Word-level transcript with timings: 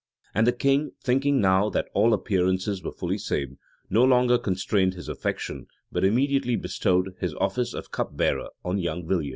[*] 0.19 0.33
And 0.33 0.47
the 0.47 0.51
king, 0.51 0.93
thinking 1.03 1.39
now 1.41 1.69
that 1.69 1.89
all 1.93 2.11
appearances 2.11 2.81
were 2.81 2.91
fully 2.91 3.19
saved, 3.19 3.55
no 3.87 4.03
longer 4.03 4.39
constrained 4.39 4.95
his 4.95 5.07
affection, 5.07 5.67
but 5.91 6.03
immediately 6.03 6.55
bestowed 6.55 7.13
the 7.21 7.37
office 7.37 7.75
of 7.75 7.91
cup 7.91 8.17
bearer 8.17 8.47
on 8.65 8.79
young 8.79 9.07
Villiers. 9.07 9.29